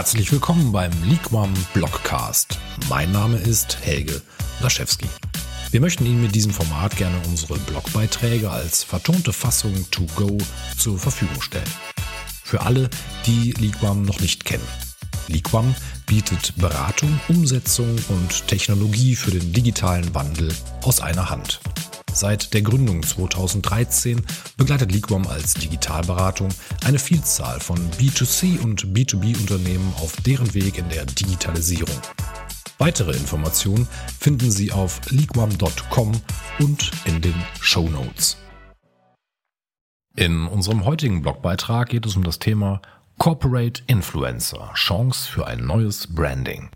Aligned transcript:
Herzlich 0.00 0.32
willkommen 0.32 0.72
beim 0.72 0.90
Leagueone 1.04 1.52
Blogcast. 1.74 2.58
Mein 2.88 3.12
Name 3.12 3.36
ist 3.36 3.76
Helge 3.82 4.22
Laschewski. 4.62 5.04
Wir 5.72 5.82
möchten 5.82 6.06
Ihnen 6.06 6.22
mit 6.22 6.34
diesem 6.34 6.52
Format 6.52 6.96
gerne 6.96 7.20
unsere 7.28 7.58
Blogbeiträge 7.58 8.50
als 8.50 8.82
vertonte 8.82 9.34
Fassung 9.34 9.74
to 9.90 10.06
go 10.16 10.38
zur 10.78 10.98
Verfügung 10.98 11.42
stellen. 11.42 11.68
Für 12.42 12.62
alle, 12.62 12.88
die 13.26 13.52
Leagueone 13.52 14.00
noch 14.00 14.20
nicht 14.20 14.46
kennen. 14.46 14.66
Leagueone 15.28 15.74
bietet 16.06 16.54
Beratung, 16.56 17.20
Umsetzung 17.28 17.94
und 18.08 18.48
Technologie 18.48 19.14
für 19.14 19.32
den 19.32 19.52
digitalen 19.52 20.14
Wandel 20.14 20.50
aus 20.82 21.00
einer 21.00 21.28
Hand. 21.28 21.60
Seit 22.12 22.52
der 22.54 22.62
Gründung 22.62 23.02
2013 23.02 24.22
begleitet 24.56 24.92
Liquam 24.92 25.26
als 25.26 25.54
Digitalberatung 25.54 26.48
eine 26.90 26.98
Vielzahl 26.98 27.60
von 27.60 27.78
B2C 27.92 28.60
und 28.60 28.84
B2B-Unternehmen 28.88 29.94
auf 29.98 30.20
deren 30.22 30.52
Weg 30.54 30.76
in 30.76 30.88
der 30.88 31.06
Digitalisierung. 31.06 31.94
Weitere 32.78 33.12
Informationen 33.12 33.86
finden 34.18 34.50
Sie 34.50 34.72
auf 34.72 35.00
liquam.com 35.08 36.20
und 36.58 36.90
in 37.04 37.20
den 37.20 37.36
Show 37.60 37.88
Notes. 37.88 38.38
In 40.16 40.48
unserem 40.48 40.84
heutigen 40.84 41.22
Blogbeitrag 41.22 41.90
geht 41.90 42.06
es 42.06 42.16
um 42.16 42.24
das 42.24 42.40
Thema 42.40 42.82
Corporate 43.18 43.84
Influencer, 43.86 44.72
Chance 44.74 45.30
für 45.30 45.46
ein 45.46 45.64
neues 45.64 46.12
Branding. 46.12 46.70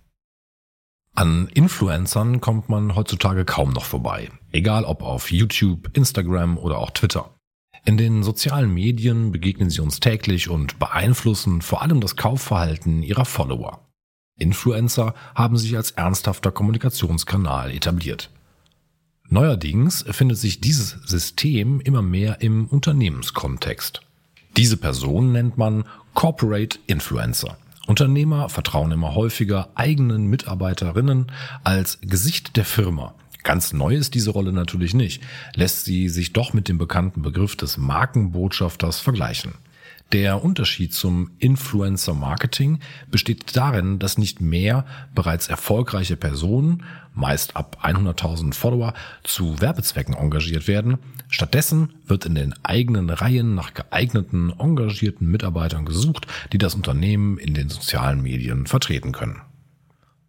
An 1.16 1.48
Influencern 1.48 2.41
kommt 2.41 2.69
man 2.69 2.94
heutzutage 2.94 3.44
kaum 3.44 3.70
noch 3.70 3.84
vorbei, 3.84 4.30
egal 4.52 4.84
ob 4.84 5.02
auf 5.02 5.33
YouTube, 5.33 5.91
Instagram 5.97 6.56
oder 6.56 6.78
auch 6.78 6.92
Twitter. 6.92 7.34
In 7.84 7.97
den 7.97 8.22
sozialen 8.22 8.72
Medien 8.72 9.33
begegnen 9.33 9.70
sie 9.70 9.80
uns 9.80 10.00
täglich 10.00 10.48
und 10.48 10.78
beeinflussen 10.78 11.62
vor 11.62 11.83
allem 11.83 12.00
das 12.00 12.16
Kaufverhalten 12.16 13.03
ihrer 13.03 13.25
Follower. 13.25 13.81
Influencer 14.39 15.14
haben 15.34 15.56
sich 15.56 15.77
als 15.77 15.92
ernsthafter 15.92 16.50
Kommunikationskanal 16.50 17.70
etabliert. 17.70 18.31
Neuerdings 19.28 20.05
findet 20.11 20.39
sich 20.39 20.61
dieses 20.61 20.91
System 21.05 21.81
immer 21.81 22.03
mehr 22.03 22.41
im 22.41 22.66
Unternehmenskontext. 22.66 24.03
Diese 24.56 24.77
Person 24.77 25.33
nennt 25.33 25.56
man 25.59 25.84
Corporate 26.14 26.78
Influencer. 26.86 27.56
Unternehmer 27.86 28.48
vertrauen 28.48 28.92
immer 28.92 29.14
häufiger 29.14 29.69
eigenen 29.75 30.27
Mitarbeiterinnen 30.27 31.33
als 31.64 31.98
Gesicht 32.00 32.56
der 32.56 32.64
Firma. 32.64 33.14
Ganz 33.45 33.73
neu 33.75 33.95
ist 33.95 34.14
diese 34.14 34.31
Rolle 34.31 34.53
natürlich 34.53 34.95
nicht, 34.95 35.23
lässt 35.55 35.84
sie 35.84 36.09
sich 36.09 36.33
doch 36.33 36.55
mit 36.55 36.69
dem 36.69 36.78
bekannten 36.78 37.23
Begriff 37.23 37.56
des 37.56 37.77
Markenbotschafters 37.77 39.00
vergleichen. 39.00 39.53
Der 40.12 40.45
Unterschied 40.45 40.95
zum 40.95 41.31
Influencer 41.39 42.15
Marketing 42.15 42.78
besteht 43.11 43.56
darin, 43.56 43.98
dass 43.98 44.17
nicht 44.17 44.41
mehr 44.41 44.87
bereits 45.15 45.48
erfolgreiche 45.48 46.17
Personen, 46.17 46.84
meist 47.15 47.56
ab 47.56 47.78
100.000 47.83 48.55
Follower, 48.55 48.95
zu 49.25 49.61
Werbezwecken 49.61 50.15
engagiert 50.15 50.69
werden. 50.69 50.98
Stattdessen 51.28 51.95
wird 52.06 52.27
in 52.27 52.34
den 52.34 52.55
eigenen 52.62 53.11
Reihen 53.11 53.55
nach 53.55 53.75
geeigneten, 53.75 54.53
engagierten 54.59 55.31
Mitarbeitern 55.31 55.84
gesucht, 55.84 56.27
die 56.53 56.59
das 56.59 56.75
Unternehmen 56.75 57.39
in 57.39 57.55
den 57.55 57.69
sozialen 57.69 58.22
Medien 58.22 58.67
vertreten 58.67 59.12
können. 59.12 59.42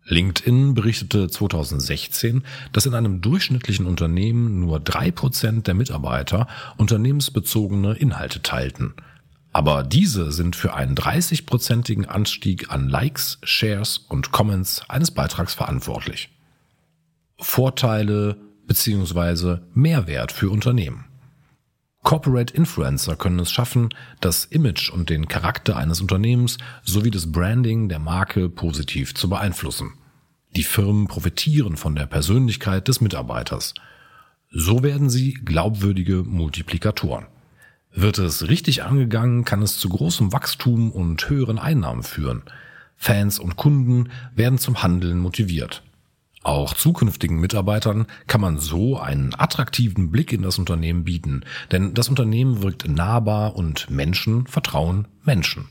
LinkedIn 0.07 0.75
berichtete 0.75 1.27
2016, 1.27 2.43
dass 2.71 2.85
in 2.85 2.93
einem 2.93 3.21
durchschnittlichen 3.21 3.87
Unternehmen 3.87 4.59
nur 4.59 4.79
drei 4.79 5.09
Prozent 5.09 5.67
der 5.67 5.73
Mitarbeiter 5.73 6.47
unternehmensbezogene 6.77 7.93
Inhalte 7.93 8.41
teilten. 8.41 8.93
Aber 9.51 9.83
diese 9.83 10.31
sind 10.31 10.55
für 10.55 10.73
einen 10.73 10.95
30-prozentigen 10.95 12.05
Anstieg 12.05 12.71
an 12.71 12.89
Likes, 12.89 13.39
Shares 13.41 13.97
und 13.97 14.31
Comments 14.31 14.83
eines 14.89 15.11
Beitrags 15.11 15.53
verantwortlich. 15.53 16.29
Vorteile 17.39 18.37
bzw. 18.67 19.59
Mehrwert 19.73 20.31
für 20.31 20.49
Unternehmen. 20.49 21.05
Corporate 22.05 22.53
Influencer 22.53 23.15
können 23.15 23.39
es 23.39 23.51
schaffen, 23.51 23.89
das 24.21 24.45
Image 24.45 24.91
und 24.91 25.09
den 25.09 25.27
Charakter 25.27 25.75
eines 25.75 26.01
Unternehmens 26.01 26.59
sowie 26.83 27.09
das 27.09 27.31
Branding 27.31 27.89
der 27.89 27.97
Marke 27.97 28.47
positiv 28.47 29.15
zu 29.15 29.27
beeinflussen. 29.27 29.95
Die 30.55 30.63
Firmen 30.63 31.07
profitieren 31.07 31.77
von 31.77 31.95
der 31.95 32.05
Persönlichkeit 32.05 32.87
des 32.87 33.01
Mitarbeiters. 33.01 33.73
So 34.51 34.83
werden 34.83 35.09
sie 35.09 35.33
glaubwürdige 35.33 36.17
Multiplikatoren. 36.17 37.25
Wird 37.91 38.19
es 38.19 38.49
richtig 38.49 38.83
angegangen, 38.83 39.43
kann 39.43 39.63
es 39.63 39.79
zu 39.79 39.89
großem 39.89 40.31
Wachstum 40.31 40.91
und 40.91 41.27
höheren 41.27 41.57
Einnahmen 41.57 42.03
führen. 42.03 42.43
Fans 42.95 43.39
und 43.39 43.55
Kunden 43.55 44.11
werden 44.35 44.59
zum 44.59 44.83
Handeln 44.83 45.17
motiviert. 45.17 45.81
Auch 46.45 46.75
zukünftigen 46.75 47.39
Mitarbeitern 47.39 48.05
kann 48.27 48.39
man 48.39 48.59
so 48.59 48.99
einen 48.99 49.33
attraktiven 49.33 50.11
Blick 50.11 50.31
in 50.31 50.43
das 50.43 50.59
Unternehmen 50.59 51.03
bieten, 51.03 51.41
denn 51.71 51.95
das 51.95 52.07
Unternehmen 52.07 52.61
wirkt 52.61 52.87
nahbar 52.87 53.55
und 53.55 53.89
Menschen 53.89 54.45
vertrauen 54.45 55.07
Menschen. 55.23 55.67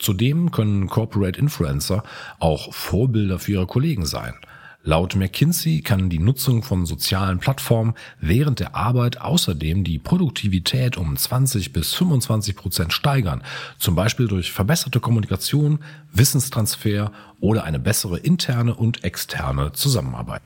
Zudem 0.00 0.52
können 0.52 0.86
Corporate 0.86 1.40
Influencer 1.40 2.04
auch 2.38 2.72
Vorbilder 2.72 3.40
für 3.40 3.52
ihre 3.52 3.66
Kollegen 3.66 4.06
sein– 4.06 4.34
Laut 4.84 5.16
McKinsey 5.16 5.80
kann 5.82 6.08
die 6.08 6.20
Nutzung 6.20 6.62
von 6.62 6.86
sozialen 6.86 7.40
Plattformen 7.40 7.94
während 8.20 8.60
der 8.60 8.74
Arbeit 8.74 9.20
außerdem 9.20 9.84
die 9.84 9.98
Produktivität 9.98 10.96
um 10.96 11.16
20 11.16 11.72
bis 11.72 11.94
25 11.94 12.56
Prozent 12.56 12.92
steigern, 12.92 13.42
zum 13.78 13.94
Beispiel 13.96 14.28
durch 14.28 14.52
verbesserte 14.52 15.00
Kommunikation, 15.00 15.80
Wissenstransfer 16.12 17.12
oder 17.40 17.64
eine 17.64 17.80
bessere 17.80 18.18
interne 18.18 18.74
und 18.74 19.04
externe 19.04 19.72
Zusammenarbeit. 19.72 20.42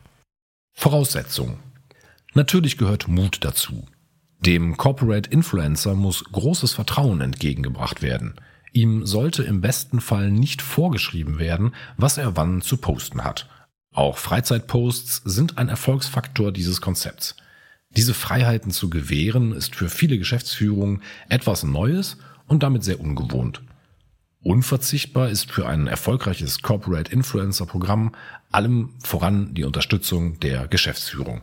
Voraussetzungen. 0.72 1.58
Natürlich 2.34 2.78
gehört 2.78 3.08
Mut 3.08 3.38
dazu. 3.42 3.86
Dem 4.40 4.76
Corporate 4.76 5.30
Influencer 5.30 5.94
muss 5.94 6.24
großes 6.24 6.72
Vertrauen 6.72 7.20
entgegengebracht 7.20 8.02
werden. 8.02 8.34
Ihm 8.72 9.06
sollte 9.06 9.42
im 9.42 9.60
besten 9.60 10.00
Fall 10.00 10.30
nicht 10.30 10.62
vorgeschrieben 10.62 11.38
werden, 11.38 11.74
was 11.98 12.16
er 12.16 12.36
wann 12.36 12.62
zu 12.62 12.78
posten 12.78 13.22
hat. 13.22 13.46
Auch 13.92 14.16
Freizeitposts 14.18 15.22
sind 15.24 15.58
ein 15.58 15.68
Erfolgsfaktor 15.68 16.50
dieses 16.50 16.80
Konzepts. 16.80 17.36
Diese 17.90 18.14
Freiheiten 18.14 18.70
zu 18.70 18.88
gewähren 18.88 19.52
ist 19.52 19.76
für 19.76 19.90
viele 19.90 20.16
Geschäftsführungen 20.16 21.02
etwas 21.28 21.62
Neues 21.62 22.16
und 22.46 22.62
damit 22.62 22.84
sehr 22.84 23.00
ungewohnt. 23.00 23.62
Unverzichtbar 24.42 25.28
ist 25.28 25.52
für 25.52 25.68
ein 25.68 25.86
erfolgreiches 25.86 26.62
Corporate 26.62 27.12
Influencer 27.12 27.66
Programm 27.66 28.14
allem 28.50 28.94
voran 29.02 29.54
die 29.54 29.64
Unterstützung 29.64 30.40
der 30.40 30.68
Geschäftsführung. 30.68 31.42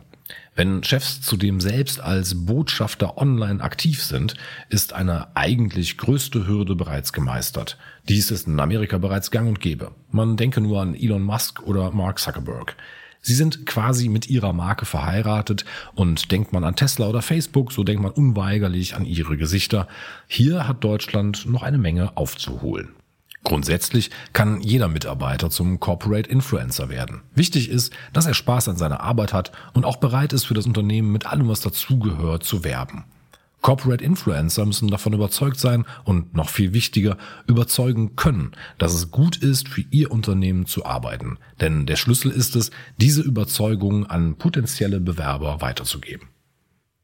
Wenn 0.54 0.82
Chefs 0.82 1.22
zudem 1.22 1.60
selbst 1.60 2.00
als 2.00 2.46
Botschafter 2.46 3.16
online 3.16 3.62
aktiv 3.62 4.02
sind, 4.02 4.34
ist 4.68 4.92
eine 4.92 5.34
eigentlich 5.36 5.96
größte 5.96 6.46
Hürde 6.46 6.74
bereits 6.74 7.12
gemeistert. 7.12 7.78
Dies 8.08 8.30
ist 8.30 8.46
in 8.46 8.60
Amerika 8.60 8.98
bereits 8.98 9.30
gang 9.30 9.48
und 9.48 9.60
gäbe. 9.60 9.92
Man 10.10 10.36
denke 10.36 10.60
nur 10.60 10.82
an 10.82 10.94
Elon 10.94 11.22
Musk 11.22 11.62
oder 11.62 11.90
Mark 11.92 12.18
Zuckerberg. 12.18 12.76
Sie 13.22 13.34
sind 13.34 13.66
quasi 13.66 14.08
mit 14.08 14.30
ihrer 14.30 14.52
Marke 14.52 14.86
verheiratet 14.86 15.64
und 15.94 16.32
denkt 16.32 16.52
man 16.52 16.64
an 16.64 16.76
Tesla 16.76 17.06
oder 17.06 17.22
Facebook, 17.22 17.70
so 17.72 17.84
denkt 17.84 18.02
man 18.02 18.12
unweigerlich 18.12 18.94
an 18.94 19.04
ihre 19.04 19.36
Gesichter. 19.36 19.88
Hier 20.26 20.66
hat 20.66 20.82
Deutschland 20.82 21.46
noch 21.46 21.62
eine 21.62 21.78
Menge 21.78 22.16
aufzuholen. 22.16 22.94
Grundsätzlich 23.42 24.10
kann 24.32 24.60
jeder 24.60 24.88
Mitarbeiter 24.88 25.50
zum 25.50 25.80
Corporate 25.80 26.28
Influencer 26.28 26.88
werden. 26.88 27.22
Wichtig 27.34 27.70
ist, 27.70 27.92
dass 28.12 28.26
er 28.26 28.34
Spaß 28.34 28.68
an 28.68 28.76
seiner 28.76 29.00
Arbeit 29.00 29.32
hat 29.32 29.50
und 29.72 29.86
auch 29.86 29.96
bereit 29.96 30.32
ist, 30.32 30.44
für 30.44 30.54
das 30.54 30.66
Unternehmen 30.66 31.10
mit 31.10 31.26
allem, 31.26 31.48
was 31.48 31.60
dazugehört, 31.60 32.44
zu 32.44 32.64
werben. 32.64 33.04
Corporate 33.62 34.02
Influencer 34.02 34.64
müssen 34.64 34.88
davon 34.88 35.12
überzeugt 35.12 35.58
sein 35.58 35.84
und 36.04 36.34
noch 36.34 36.48
viel 36.48 36.72
wichtiger, 36.72 37.16
überzeugen 37.46 38.16
können, 38.16 38.52
dass 38.78 38.94
es 38.94 39.10
gut 39.10 39.36
ist, 39.36 39.68
für 39.68 39.84
ihr 39.90 40.10
Unternehmen 40.10 40.66
zu 40.66 40.84
arbeiten. 40.86 41.38
Denn 41.60 41.86
der 41.86 41.96
Schlüssel 41.96 42.30
ist 42.30 42.56
es, 42.56 42.70
diese 42.96 43.22
Überzeugung 43.22 44.06
an 44.06 44.36
potenzielle 44.36 45.00
Bewerber 45.00 45.60
weiterzugeben. 45.60 46.28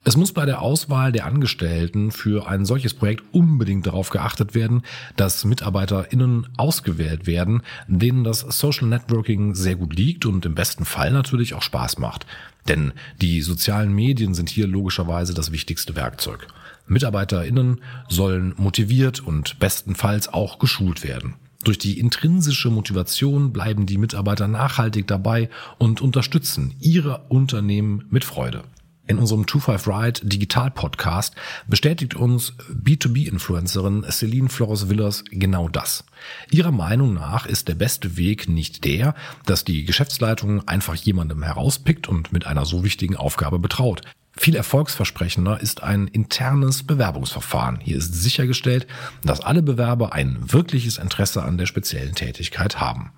Es 0.08 0.17
muss 0.17 0.32
bei 0.32 0.47
der 0.47 0.62
Auswahl 0.62 1.11
der 1.11 1.26
Angestellten 1.26 2.12
für 2.12 2.47
ein 2.47 2.64
solches 2.64 2.94
Projekt 2.94 3.25
unbedingt 3.32 3.88
darauf 3.88 4.11
geachtet 4.11 4.55
werden, 4.55 4.82
dass 5.17 5.44
MitarbeiterInnen 5.44 6.47
ausgewählt 6.56 7.26
werden, 7.26 7.62
denen 7.88 8.23
das 8.23 8.38
Social 8.38 8.87
Networking 8.87 9.56
sehr 9.56 9.75
gut 9.75 9.97
liegt 9.97 10.25
und 10.25 10.47
im 10.47 10.55
besten 10.55 10.85
Fall 10.85 11.11
natürlich 11.11 11.55
auch 11.55 11.62
Spaß 11.62 11.99
macht. 11.99 12.25
Denn 12.69 12.93
die 13.20 13.43
sozialen 13.43 13.93
Medien 13.93 14.35
sind 14.35 14.49
hier 14.49 14.69
logischerweise 14.69 15.35
das 15.35 15.50
wichtigste 15.50 15.97
Werkzeug. 15.97 16.47
MitarbeiterInnen 16.87 17.81
sollen 18.09 18.55
motiviert 18.59 19.19
und 19.19 19.59
bestenfalls 19.59 20.32
auch 20.32 20.61
geschult 20.61 21.02
werden. 21.02 21.35
Durch 21.64 21.79
die 21.79 21.99
intrinsische 21.99 22.70
Motivation 22.70 23.52
bleiben 23.52 23.87
die 23.87 23.99
Mitarbeiter 23.99 24.47
nachhaltig 24.47 25.09
dabei 25.09 25.50
und 25.79 26.00
unterstützen 26.00 26.76
ihre 26.79 27.23
Unternehmen 27.29 28.05
mit 28.09 28.25
Freude. 28.25 28.62
In 29.08 29.19
unserem 29.19 29.47
25 29.47 29.87
Ride 29.87 30.20
Digital 30.25 30.70
Podcast 30.73 31.37
bestätigt 31.69 32.14
uns 32.14 32.55
B2B-Influencerin 32.73 34.05
Celine 34.11 34.49
Flores 34.49 34.88
Villas 34.88 35.23
genau 35.31 35.69
das. 35.69 36.05
Ihrer 36.50 36.73
Meinung 36.73 37.14
nach 37.14 37.47
ist 37.47 37.69
der 37.69 37.76
beste 37.76 38.17
Weg 38.17 38.49
nicht 38.49 38.85
der, 38.85 39.14
dass 39.44 39.64
die 39.64 39.85
Geschäftsleitung 39.85 40.67
einfach 40.67 40.97
jemandem 40.97 41.44
herauspickt 41.44 42.08
und 42.08 42.32
mit 42.32 42.47
einer 42.47 42.64
so 42.64 42.82
wichtigen 42.82 43.14
Aufgabe 43.17 43.61
betraut. 43.61 44.03
Viel 44.37 44.56
erfolgsversprechender 44.56 45.61
ist 45.61 45.85
ein 45.85 46.09
internes 46.09 46.82
Bewerbungsverfahren. 46.82 47.79
Hier 47.81 47.99
ist 47.99 48.12
sichergestellt, 48.12 48.88
dass 49.23 49.41
alle 49.41 49.62
Bewerber 49.62 50.14
ein 50.14 50.52
wirkliches 50.52 50.99
Interesse 50.99 51.43
an 51.43 51.59
der 51.59 51.67
speziellen 51.67 52.14
Tätigkeit 52.17 52.81
haben. 52.81 53.12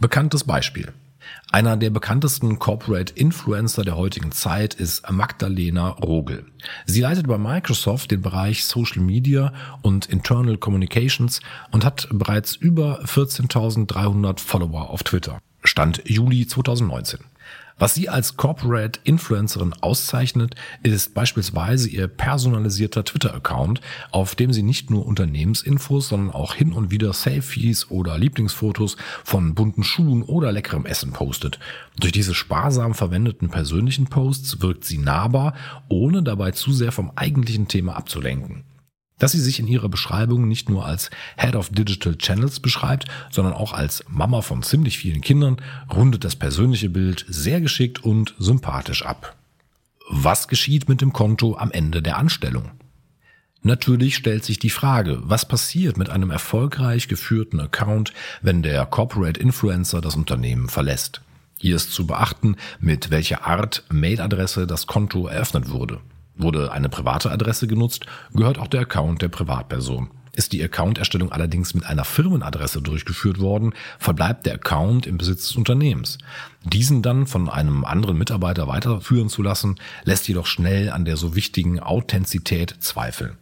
Bekanntes 0.00 0.42
Beispiel. 0.44 0.92
Einer 1.52 1.76
der 1.76 1.90
bekanntesten 1.90 2.58
Corporate 2.58 3.12
Influencer 3.14 3.84
der 3.84 3.96
heutigen 3.96 4.32
Zeit 4.32 4.74
ist 4.74 5.08
Magdalena 5.10 5.88
Rogel. 5.88 6.46
Sie 6.86 7.00
leitet 7.00 7.26
bei 7.26 7.38
Microsoft 7.38 8.10
den 8.10 8.22
Bereich 8.22 8.64
Social 8.64 9.02
Media 9.02 9.52
und 9.82 10.06
Internal 10.06 10.56
Communications 10.56 11.40
und 11.70 11.84
hat 11.84 12.08
bereits 12.12 12.56
über 12.56 13.02
14.300 13.04 14.40
Follower 14.40 14.90
auf 14.90 15.02
Twitter. 15.02 15.38
Stand 15.62 16.02
Juli 16.08 16.46
2019. 16.46 17.20
Was 17.80 17.94
sie 17.94 18.10
als 18.10 18.36
Corporate 18.36 19.00
Influencerin 19.04 19.72
auszeichnet, 19.80 20.54
ist 20.82 21.14
beispielsweise 21.14 21.88
ihr 21.88 22.08
personalisierter 22.08 23.06
Twitter-Account, 23.06 23.80
auf 24.10 24.34
dem 24.34 24.52
sie 24.52 24.62
nicht 24.62 24.90
nur 24.90 25.06
Unternehmensinfos, 25.06 26.08
sondern 26.08 26.34
auch 26.34 26.54
hin 26.54 26.74
und 26.74 26.90
wieder 26.90 27.14
Selfies 27.14 27.90
oder 27.90 28.18
Lieblingsfotos 28.18 28.98
von 29.24 29.54
bunten 29.54 29.82
Schuhen 29.82 30.22
oder 30.22 30.52
leckerem 30.52 30.84
Essen 30.84 31.12
postet. 31.12 31.58
Durch 31.98 32.12
diese 32.12 32.34
sparsam 32.34 32.92
verwendeten 32.92 33.48
persönlichen 33.48 34.08
Posts 34.08 34.60
wirkt 34.60 34.84
sie 34.84 34.98
nahbar, 34.98 35.54
ohne 35.88 36.22
dabei 36.22 36.50
zu 36.50 36.74
sehr 36.74 36.92
vom 36.92 37.12
eigentlichen 37.16 37.66
Thema 37.66 37.96
abzulenken. 37.96 38.64
Dass 39.20 39.32
sie 39.32 39.40
sich 39.40 39.60
in 39.60 39.68
ihrer 39.68 39.88
Beschreibung 39.88 40.48
nicht 40.48 40.68
nur 40.68 40.84
als 40.84 41.10
Head 41.38 41.54
of 41.54 41.68
Digital 41.68 42.16
Channels 42.16 42.58
beschreibt, 42.58 43.04
sondern 43.30 43.54
auch 43.54 43.72
als 43.72 44.02
Mama 44.08 44.42
von 44.42 44.64
ziemlich 44.64 44.98
vielen 44.98 45.20
Kindern, 45.20 45.58
rundet 45.94 46.24
das 46.24 46.34
persönliche 46.34 46.90
Bild 46.90 47.24
sehr 47.28 47.60
geschickt 47.60 48.02
und 48.02 48.34
sympathisch 48.38 49.04
ab. 49.04 49.36
Was 50.08 50.48
geschieht 50.48 50.88
mit 50.88 51.02
dem 51.02 51.12
Konto 51.12 51.56
am 51.56 51.70
Ende 51.70 52.02
der 52.02 52.16
Anstellung? 52.16 52.72
Natürlich 53.62 54.16
stellt 54.16 54.42
sich 54.42 54.58
die 54.58 54.70
Frage, 54.70 55.20
was 55.22 55.46
passiert 55.46 55.98
mit 55.98 56.08
einem 56.08 56.30
erfolgreich 56.30 57.06
geführten 57.08 57.60
Account, 57.60 58.14
wenn 58.40 58.62
der 58.62 58.86
Corporate 58.86 59.38
Influencer 59.38 60.00
das 60.00 60.16
Unternehmen 60.16 60.70
verlässt. 60.70 61.20
Hier 61.58 61.76
ist 61.76 61.92
zu 61.92 62.06
beachten, 62.06 62.56
mit 62.80 63.10
welcher 63.10 63.46
Art 63.46 63.84
Mailadresse 63.90 64.66
das 64.66 64.86
Konto 64.86 65.26
eröffnet 65.26 65.68
wurde. 65.68 66.00
Wurde 66.40 66.72
eine 66.72 66.88
private 66.88 67.30
Adresse 67.30 67.66
genutzt, 67.66 68.06
gehört 68.32 68.58
auch 68.58 68.66
der 68.66 68.80
Account 68.80 69.20
der 69.20 69.28
Privatperson. 69.28 70.08
Ist 70.32 70.52
die 70.52 70.62
Accounterstellung 70.62 71.32
allerdings 71.32 71.74
mit 71.74 71.84
einer 71.84 72.04
Firmenadresse 72.04 72.80
durchgeführt 72.80 73.40
worden, 73.40 73.74
verbleibt 73.98 74.46
der 74.46 74.54
Account 74.54 75.06
im 75.06 75.18
Besitz 75.18 75.48
des 75.48 75.56
Unternehmens. 75.56 76.16
Diesen 76.64 77.02
dann 77.02 77.26
von 77.26 77.50
einem 77.50 77.84
anderen 77.84 78.16
Mitarbeiter 78.16 78.68
weiterführen 78.68 79.28
zu 79.28 79.42
lassen, 79.42 79.76
lässt 80.04 80.28
jedoch 80.28 80.46
schnell 80.46 80.90
an 80.90 81.04
der 81.04 81.18
so 81.18 81.34
wichtigen 81.34 81.78
Authentizität 81.78 82.76
zweifeln. 82.78 83.36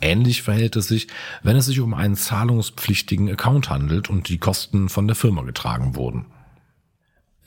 Ähnlich 0.00 0.42
verhält 0.42 0.76
es 0.76 0.88
sich, 0.88 1.08
wenn 1.42 1.56
es 1.56 1.66
sich 1.66 1.80
um 1.80 1.94
einen 1.94 2.16
zahlungspflichtigen 2.16 3.28
Account 3.30 3.70
handelt 3.70 4.08
und 4.08 4.28
die 4.28 4.38
Kosten 4.38 4.88
von 4.88 5.06
der 5.06 5.16
Firma 5.16 5.42
getragen 5.42 5.96
wurden. 5.96 6.26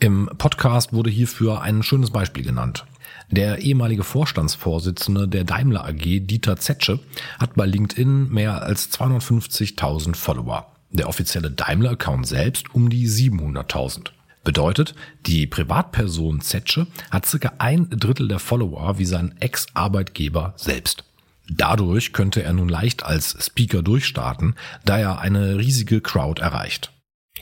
Im 0.03 0.29
Podcast 0.37 0.91
wurde 0.91 1.09
hierfür 1.09 1.61
ein 1.61 1.81
schönes 1.81 2.11
Beispiel 2.11 2.43
genannt. 2.43 2.83
Der 3.31 3.59
ehemalige 3.59 4.03
Vorstandsvorsitzende 4.03 5.29
der 5.29 5.45
Daimler 5.45 5.85
AG, 5.85 6.19
Dieter 6.19 6.57
Zetsche, 6.57 6.99
hat 7.39 7.55
bei 7.55 7.65
LinkedIn 7.65 8.29
mehr 8.29 8.63
als 8.63 8.91
250.000 8.91 10.17
Follower. 10.17 10.69
Der 10.89 11.07
offizielle 11.07 11.51
Daimler-Account 11.51 12.27
selbst 12.27 12.75
um 12.75 12.89
die 12.89 13.07
700.000. 13.07 14.09
Bedeutet, 14.43 14.93
die 15.25 15.47
Privatperson 15.47 16.41
Zetsche 16.41 16.87
hat 17.09 17.25
circa 17.25 17.53
ein 17.59 17.89
Drittel 17.89 18.27
der 18.27 18.39
Follower 18.39 18.99
wie 18.99 19.05
sein 19.05 19.33
Ex-Arbeitgeber 19.39 20.53
selbst. 20.57 21.05
Dadurch 21.49 22.11
könnte 22.11 22.43
er 22.43 22.51
nun 22.51 22.67
leicht 22.67 23.05
als 23.05 23.37
Speaker 23.39 23.81
durchstarten, 23.81 24.55
da 24.83 24.97
er 24.97 25.19
eine 25.19 25.59
riesige 25.59 26.01
Crowd 26.01 26.41
erreicht. 26.41 26.91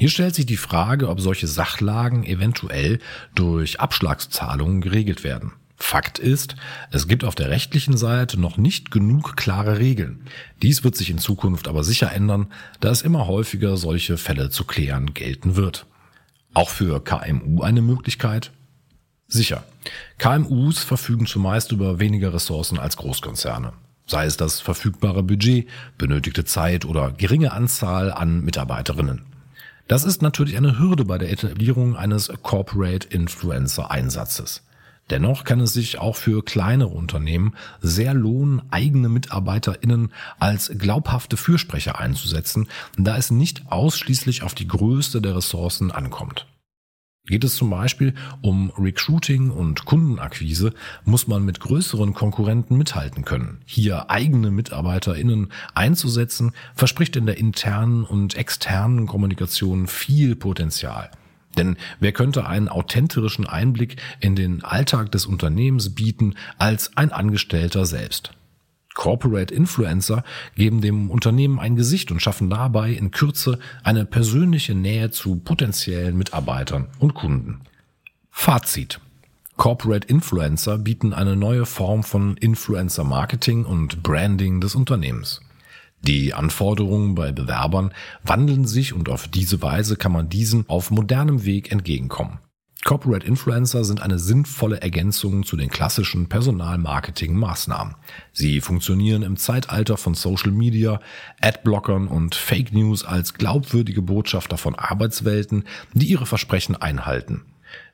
Hier 0.02 0.10
stellt 0.10 0.34
sich 0.34 0.48
die 0.48 0.58
Frage, 0.58 1.10
ob 1.10 1.22
solche 1.22 1.46
Sachlagen 1.46 2.24
eventuell 2.24 2.98
durch 3.36 3.80
Abschlagszahlungen 3.80 4.82
geregelt 4.82 5.24
werden. 5.24 5.52
Fakt 5.76 6.18
ist, 6.18 6.56
es 6.90 7.08
gibt 7.08 7.24
auf 7.24 7.36
der 7.36 7.52
rechtlichen 7.52 7.96
Seite 7.96 8.40
noch 8.40 8.58
nicht 8.58 8.90
genug 8.90 9.38
klare 9.38 9.78
Regeln. 9.78 10.26
Dies 10.64 10.84
wird 10.84 10.96
sich 10.96 11.12
in 11.12 11.20
Zukunft 11.20 11.68
aber 11.68 11.84
sicher 11.84 12.12
ändern, 12.12 12.48
da 12.80 12.90
es 12.90 13.04
immer 13.04 13.28
häufiger 13.28 13.78
solche 13.78 14.18
Fälle 14.18 14.50
zu 14.50 14.64
klären 14.64 15.14
gelten 15.14 15.56
wird. 15.56 15.86
Auch 16.56 16.72
für 16.72 17.04
KMU 17.04 17.62
eine 17.62 17.84
Möglichkeit? 17.84 18.50
Sicher. 19.28 19.64
KMUs 20.18 20.80
verfügen 20.80 21.28
zumeist 21.28 21.72
über 21.72 22.00
weniger 22.00 22.34
Ressourcen 22.34 22.80
als 22.80 22.98
Großkonzerne. 22.98 23.74
Sei 24.08 24.26
es 24.26 24.36
das 24.36 24.62
verfügbare 24.62 25.22
Budget, 25.22 25.70
benötigte 26.00 26.44
Zeit 26.44 26.86
oder 26.86 27.12
geringe 27.12 27.52
Anzahl 27.52 28.12
an 28.12 28.42
Mitarbeiterinnen. 28.42 29.31
Das 29.92 30.06
ist 30.06 30.22
natürlich 30.22 30.56
eine 30.56 30.80
Hürde 30.80 31.04
bei 31.04 31.18
der 31.18 31.34
Etablierung 31.34 31.98
eines 31.98 32.32
Corporate 32.44 33.10
Influencer 33.10 33.92
Einsatzes. 33.92 34.64
Dennoch 35.10 35.44
kann 35.44 35.60
es 35.60 35.74
sich 35.74 36.00
auch 36.00 36.16
für 36.16 36.46
kleinere 36.46 36.92
Unternehmen 36.92 37.56
sehr 37.82 38.14
lohnen, 38.14 38.62
eigene 38.72 39.10
MitarbeiterInnen 39.10 40.14
als 40.40 40.72
glaubhafte 40.78 41.36
Fürsprecher 41.36 42.00
einzusetzen, 42.00 42.70
da 42.98 43.18
es 43.18 43.32
nicht 43.32 43.64
ausschließlich 43.70 44.44
auf 44.44 44.54
die 44.54 44.70
Größe 44.70 45.22
der 45.22 45.36
Ressourcen 45.36 45.92
ankommt. 45.92 46.48
Geht 47.28 47.44
es 47.44 47.56
zum 47.56 47.70
Beispiel 47.70 48.16
um 48.42 48.72
Recruiting 48.72 49.52
und 49.52 49.86
Kundenakquise, 49.86 50.74
muss 51.06 51.28
man 51.28 51.46
mit 51.46 51.60
größeren 51.60 52.14
Konkurrenten 52.14 52.78
mithalten 52.78 53.24
können. 53.24 53.62
Hier 53.66 54.10
eigene 54.10 54.50
MitarbeiterInnen 54.50 55.52
einzusetzen, 55.76 56.52
verspricht 56.74 57.16
in 57.16 57.28
der 57.28 57.38
internen 57.38 58.04
und 58.04 58.36
externen 58.36 59.06
Kommunikation 59.06 59.86
viel 59.86 60.36
Potenzial. 60.36 61.12
Denn 61.58 61.78
wer 62.00 62.12
könnte 62.12 62.48
einen 62.48 62.70
authentischen 62.70 63.46
Einblick 63.46 63.98
in 64.20 64.36
den 64.36 64.64
Alltag 64.64 65.12
des 65.12 65.26
Unternehmens 65.26 65.94
bieten 65.94 66.36
als 66.58 66.98
ein 66.98 67.12
Angestellter 67.12 67.86
selbst? 67.86 68.32
Corporate 69.02 69.52
Influencer 69.52 70.24
geben 70.56 70.80
dem 70.80 71.10
Unternehmen 71.10 71.60
ein 71.60 71.76
Gesicht 71.76 72.12
und 72.12 72.22
schaffen 72.22 72.52
dabei 72.52 72.92
in 72.92 73.10
Kürze 73.10 73.58
eine 73.82 74.06
persönliche 74.06 74.76
Nähe 74.76 75.10
zu 75.10 75.38
potenziellen 75.38 76.16
Mitarbeitern 76.16 76.88
und 77.00 77.16
Kunden. 77.16 77.62
Fazit. 78.30 79.00
Corporate 79.58 80.08
Influencer 80.08 80.78
bieten 80.78 81.14
eine 81.14 81.36
neue 81.36 81.66
Form 81.66 82.04
von 82.04 82.38
Influencer 82.38 83.04
Marketing 83.04 83.66
und 83.66 84.04
Branding 84.04 84.62
des 84.62 84.76
Unternehmens. 84.76 85.42
Die 86.02 86.36
Anforderungen 86.36 87.16
bei 87.16 87.32
Bewerbern 87.32 87.96
wandeln 88.22 88.66
sich 88.66 88.94
und 88.94 89.10
auf 89.10 89.28
diese 89.28 89.64
Weise 89.64 89.96
kann 89.96 90.12
man 90.12 90.30
diesen 90.30 90.70
auf 90.70 90.92
modernem 90.92 91.44
Weg 91.44 91.72
entgegenkommen. 91.72 92.38
Corporate 92.84 93.26
Influencer 93.28 93.84
sind 93.84 94.02
eine 94.02 94.18
sinnvolle 94.18 94.82
Ergänzung 94.82 95.44
zu 95.44 95.56
den 95.56 95.70
klassischen 95.70 96.28
Personalmarketing-Maßnahmen. 96.30 97.96
Sie 98.34 98.60
funktionieren 98.60 99.22
im 99.22 99.38
Zeitalter 99.38 99.98
von 99.98 100.16
Social 100.16 100.52
Media, 100.52 101.00
Adblockern 101.40 102.08
und 102.08 102.34
Fake 102.34 102.74
News 102.74 103.06
als 103.06 103.36
glaubwürdige 103.36 104.02
Botschafter 104.02 104.58
von 104.58 104.76
Arbeitswelten, 104.76 105.66
die 105.94 106.08
ihre 106.08 106.26
Versprechen 106.26 106.76
einhalten. 106.76 107.46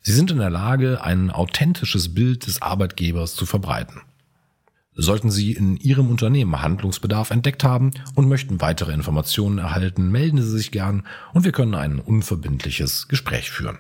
Sie 0.02 0.14
sind 0.14 0.32
in 0.32 0.38
der 0.38 0.50
Lage, 0.50 1.04
ein 1.04 1.32
authentisches 1.32 2.14
Bild 2.14 2.48
des 2.48 2.62
Arbeitgebers 2.62 3.36
zu 3.36 3.46
verbreiten. 3.46 4.02
Sollten 5.00 5.30
Sie 5.30 5.52
in 5.52 5.78
Ihrem 5.78 6.10
Unternehmen 6.10 6.62
Handlungsbedarf 6.62 7.30
entdeckt 7.30 7.64
haben 7.64 7.92
und 8.16 8.28
möchten 8.28 8.62
weitere 8.62 8.94
Informationen 8.94 9.60
erhalten, 9.60 10.10
melden 10.12 10.42
Sie 10.42 10.50
sich 10.50 10.72
gern 10.72 11.06
und 11.34 11.44
wir 11.44 11.52
können 11.52 11.76
ein 11.76 12.00
unverbindliches 12.00 13.08
Gespräch 13.08 13.52
führen. 13.52 13.78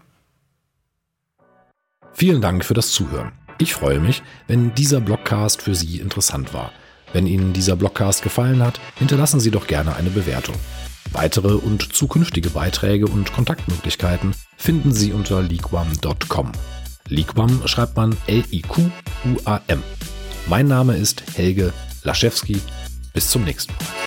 Vielen 2.19 2.41
Dank 2.41 2.65
für 2.65 2.73
das 2.73 2.93
Zuhören. 2.93 3.31
Ich 3.59 3.75
freue 3.75 3.99
mich, 3.99 4.23
wenn 4.47 4.73
dieser 4.73 4.99
Blogcast 4.99 5.61
für 5.61 5.75
Sie 5.75 5.99
interessant 5.99 6.51
war. 6.51 6.71
Wenn 7.13 7.27
Ihnen 7.27 7.53
dieser 7.53 7.75
Blogcast 7.75 8.23
gefallen 8.23 8.63
hat, 8.63 8.79
hinterlassen 8.95 9.39
Sie 9.39 9.51
doch 9.51 9.67
gerne 9.67 9.95
eine 9.95 10.09
Bewertung. 10.09 10.55
Weitere 11.11 11.53
und 11.53 11.93
zukünftige 11.93 12.49
Beiträge 12.49 13.05
und 13.05 13.33
Kontaktmöglichkeiten 13.33 14.33
finden 14.57 14.93
Sie 14.93 15.13
unter 15.13 15.43
leaguam.com. 15.43 16.53
Leaguam 17.07 17.61
schreibt 17.67 17.95
man 17.95 18.17
L-I-Q-U-A-M. 18.25 19.83
Mein 20.47 20.67
Name 20.67 20.97
ist 20.97 21.21
Helge 21.35 21.71
Laschewski. 22.01 22.59
Bis 23.13 23.29
zum 23.29 23.43
nächsten 23.43 23.73
Mal. 23.73 24.06